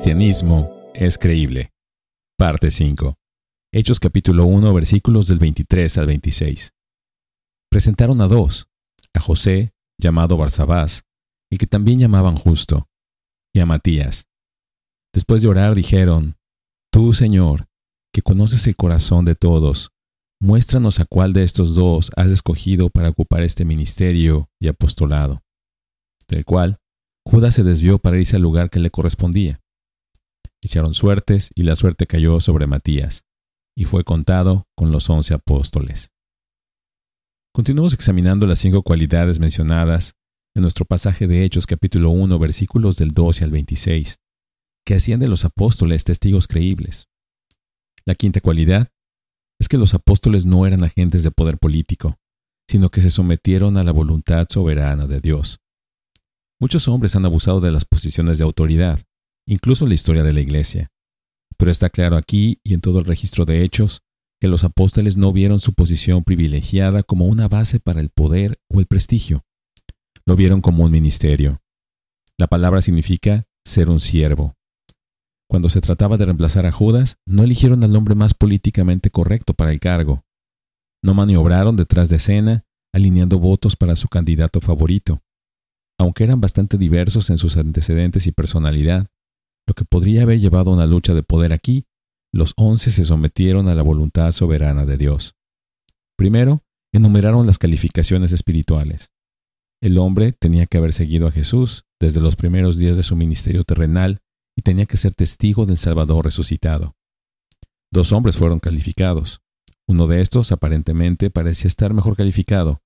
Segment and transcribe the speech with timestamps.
[0.00, 1.74] cristianismo es creíble.
[2.38, 3.18] Parte 5.
[3.70, 6.72] Hechos capítulo 1 versículos del 23 al 26.
[7.70, 8.70] Presentaron a dos,
[9.12, 11.02] a José, llamado Barsabás,
[11.52, 12.88] y que también llamaban Justo,
[13.54, 14.24] y a Matías.
[15.12, 16.34] Después de orar dijeron,
[16.90, 17.68] Tú, Señor,
[18.10, 19.90] que conoces el corazón de todos,
[20.40, 25.42] muéstranos a cuál de estos dos has escogido para ocupar este ministerio y apostolado.
[26.26, 26.78] Del cual
[27.26, 29.60] Judas se desvió para irse al lugar que le correspondía.
[30.62, 33.24] Echaron suertes y la suerte cayó sobre Matías,
[33.76, 36.12] y fue contado con los once apóstoles.
[37.54, 40.14] Continuamos examinando las cinco cualidades mencionadas
[40.54, 44.18] en nuestro pasaje de Hechos capítulo 1 versículos del 12 al 26,
[44.84, 47.08] que hacían de los apóstoles testigos creíbles.
[48.04, 48.88] La quinta cualidad
[49.58, 52.18] es que los apóstoles no eran agentes de poder político,
[52.68, 55.58] sino que se sometieron a la voluntad soberana de Dios.
[56.60, 59.00] Muchos hombres han abusado de las posiciones de autoridad,
[59.50, 60.90] incluso la historia de la Iglesia.
[61.58, 64.02] Pero está claro aquí y en todo el registro de hechos
[64.40, 68.80] que los apóstoles no vieron su posición privilegiada como una base para el poder o
[68.80, 69.44] el prestigio.
[70.24, 71.60] Lo vieron como un ministerio.
[72.38, 74.54] La palabra significa ser un siervo.
[75.48, 79.72] Cuando se trataba de reemplazar a Judas, no eligieron al hombre más políticamente correcto para
[79.72, 80.24] el cargo.
[81.02, 82.64] No maniobraron detrás de escena,
[82.94, 85.20] alineando votos para su candidato favorito
[86.00, 89.08] aunque eran bastante diversos en sus antecedentes y personalidad,
[89.70, 91.86] lo que podría haber llevado a una lucha de poder aquí,
[92.32, 95.36] los once se sometieron a la voluntad soberana de Dios.
[96.18, 99.12] Primero, enumeraron las calificaciones espirituales.
[99.80, 103.62] El hombre tenía que haber seguido a Jesús desde los primeros días de su ministerio
[103.62, 104.22] terrenal
[104.56, 106.96] y tenía que ser testigo del Salvador resucitado.
[107.92, 109.40] Dos hombres fueron calificados.
[109.86, 112.82] Uno de estos aparentemente parecía estar mejor calificado.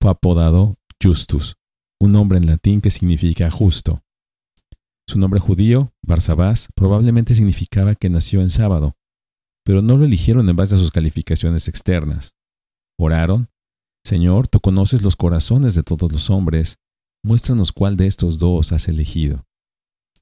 [0.00, 1.56] Fue apodado Justus,
[2.00, 4.04] un nombre en latín que significa justo.
[5.08, 8.94] Su nombre judío, Barsabás, probablemente significaba que nació en sábado,
[9.64, 12.34] pero no lo eligieron en base a sus calificaciones externas.
[12.98, 13.48] Oraron,
[14.04, 16.78] Señor, tú conoces los corazones de todos los hombres,
[17.24, 19.46] muéstranos cuál de estos dos has elegido.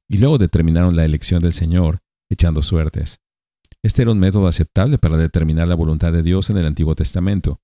[0.08, 1.98] Y luego determinaron la elección del Señor,
[2.30, 3.18] echando suertes.
[3.82, 7.60] Este era un método aceptable para determinar la voluntad de Dios en el Antiguo Testamento.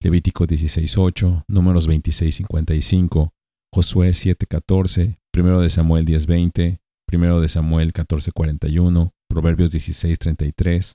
[0.00, 3.32] Levítico 16.8, números 26.55,
[3.72, 6.78] Josué 7:14, 1 de Samuel 10:20,
[7.10, 10.94] 1 de Samuel 14:41, Proverbios 16:33.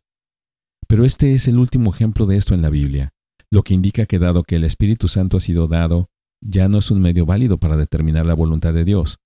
[0.88, 3.14] Pero este es el último ejemplo de esto en la Biblia,
[3.52, 6.10] lo que indica que dado que el Espíritu Santo ha sido dado,
[6.42, 9.18] ya no es un medio válido para determinar la voluntad de Dios.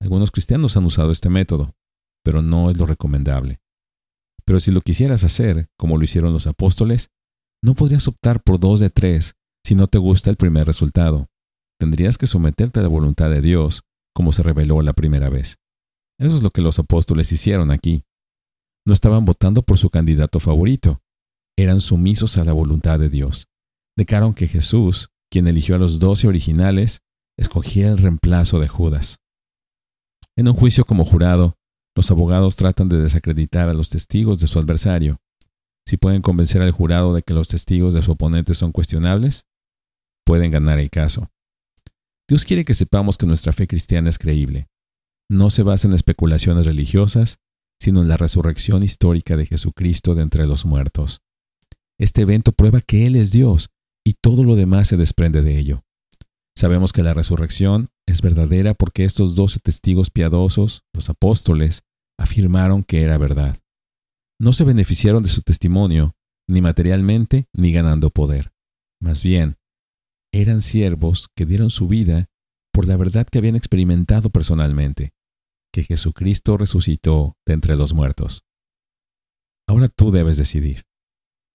[0.00, 1.74] Algunos cristianos han usado este método,
[2.24, 3.60] pero no es lo recomendable.
[4.46, 7.10] Pero si lo quisieras hacer, como lo hicieron los apóstoles,
[7.62, 9.34] no podrías optar por dos de tres
[9.64, 11.28] si no te gusta el primer resultado
[11.80, 13.82] tendrías que someterte a la voluntad de Dios,
[14.14, 15.58] como se reveló la primera vez.
[16.18, 18.04] Eso es lo que los apóstoles hicieron aquí.
[18.86, 21.00] No estaban votando por su candidato favorito,
[21.56, 23.48] eran sumisos a la voluntad de Dios.
[23.96, 27.02] Dejaron que Jesús, quien eligió a los doce originales,
[27.36, 29.18] escogiera el reemplazo de Judas.
[30.36, 31.56] En un juicio como jurado,
[31.96, 35.20] los abogados tratan de desacreditar a los testigos de su adversario.
[35.86, 39.44] Si pueden convencer al jurado de que los testigos de su oponente son cuestionables,
[40.24, 41.30] pueden ganar el caso.
[42.30, 44.68] Dios quiere que sepamos que nuestra fe cristiana es creíble.
[45.28, 47.40] No se basa en especulaciones religiosas,
[47.82, 51.22] sino en la resurrección histórica de Jesucristo de entre los muertos.
[51.98, 53.70] Este evento prueba que Él es Dios
[54.06, 55.82] y todo lo demás se desprende de ello.
[56.56, 61.82] Sabemos que la resurrección es verdadera porque estos doce testigos piadosos, los apóstoles,
[62.16, 63.58] afirmaron que era verdad.
[64.38, 66.14] No se beneficiaron de su testimonio,
[66.48, 68.52] ni materialmente, ni ganando poder.
[69.00, 69.56] Más bien,
[70.32, 72.28] eran siervos que dieron su vida
[72.72, 75.12] por la verdad que habían experimentado personalmente,
[75.72, 78.44] que Jesucristo resucitó de entre los muertos.
[79.68, 80.84] Ahora tú debes decidir.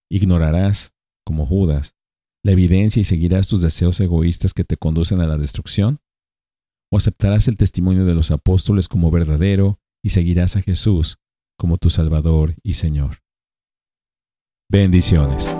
[0.10, 0.94] ¿Ignorarás,
[1.26, 1.96] como Judas,
[2.44, 6.00] la evidencia y seguirás tus deseos egoístas que te conducen a la destrucción?
[6.92, 11.18] ¿O aceptarás el testimonio de los apóstoles como verdadero y seguirás a Jesús
[11.58, 13.24] como tu Salvador y Señor?
[14.70, 15.54] Bendiciones.